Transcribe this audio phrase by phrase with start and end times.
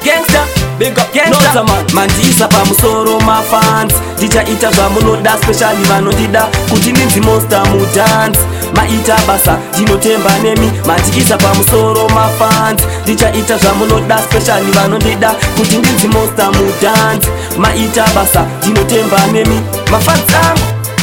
[0.07, 0.47] Gangsta.
[0.79, 1.67] Big up, Gangsta.
[1.67, 1.85] man.
[1.89, 3.93] Mandisa pa musoro ma fans.
[4.21, 6.47] DJ Ita zwa muno da specially vanodida.
[6.71, 8.39] Kujini zi monster mu dance
[8.77, 17.29] maita basa ndinotemba nemi matikisa pamusoro mafans ndichaita zvamunoda speciali vanondida kuti ndinzi mosta mudanzi
[17.59, 20.61] maita basa ndinotemba nemi mafans angu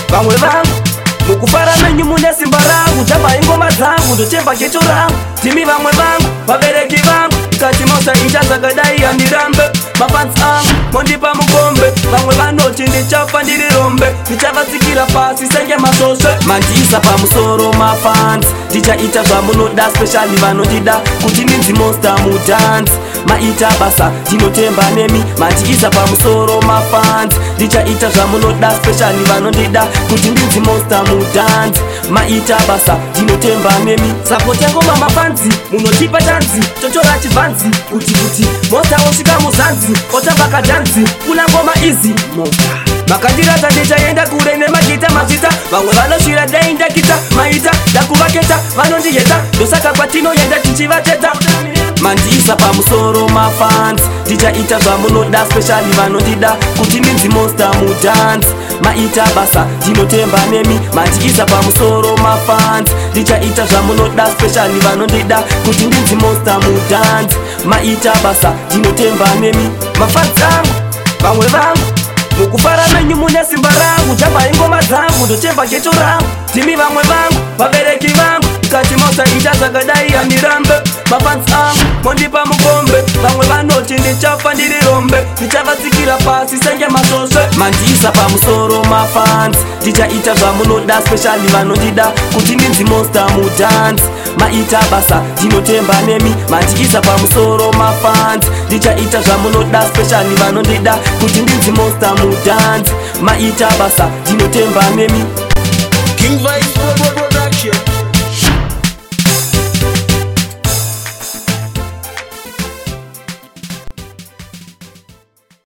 [0.09, 0.75] vamwe vangu
[1.27, 7.35] mukufara menyu mune simba rangu dzabaingoma dzangu ndotemba kecho rangu ndimi vamwe vangu vabereki vangu
[7.59, 9.61] kati mosta ita zvakadai handirambe
[9.99, 11.33] mafans angu mondipa
[14.59, 22.91] vakabatsikira pasi senge masvosve mandiisa pamusoro mafans tichaita zvamunoda speciali vanodida kuti ninzi monster mudhanzi
[23.27, 31.79] maita basa tinotemba nemi mandiisa pamusoro mafans ndichaita zvamunoda speciali vanondida kuti ndinzi monster mudhanzi
[32.09, 39.39] maita basa tinotemba nemi sapoti yako mamafanzi munotipa tanzi totora chivhanzi kuti kuti mota wosvika
[39.39, 42.78] muzanzi otavakadhanzi kuna ngoma izi mota
[43.09, 51.31] makandirata ndichaenda kure nemagita mazita vamwe vanosvira dai ndakita maita ndakuvaketa vanondiyeta ndosaka kwatinoenda tichivatedza
[52.01, 58.47] mandiisa pamusoro mafans ndichaita zvamunoda speciali vanondida kuti ndinzi mosta mudhanzi
[58.83, 67.35] maita basa ndinotemba nemi mandiisa pamusoro mafans ndichaita zvamunoda speciali vanondida kuti ndinzi mosta mudhanzi
[67.65, 70.73] maita basa ndinotemba nemi mafans angu
[71.23, 71.98] vamwe vangu
[72.39, 78.07] mukufara menyu munya simba rangu chabai ngoma dzangu ndochemba gecho rangu timi vamwe vangu vabereki
[78.07, 80.73] vangu kati mausaita zvakadai handirambe
[81.11, 88.83] mafansi angu mondipa mukombe vamwe vanoti ndichafa ndiri rombe ndichavatsikira pasi senge masvosve mandiisa pamusoro
[88.83, 94.03] mafansi ndichaita zvamunoda speciali vanondida kuti ndinzi mosta mudhansi
[94.39, 102.91] maita basa ndinotemba nemi matyisa pamusoro mafanzi ndichaita zvamunoda speciali vanondida kuti ndinzi mosta mudanzi
[103.21, 105.23] maita basa ndinotemba nemi
[106.17, 106.68] King Vice.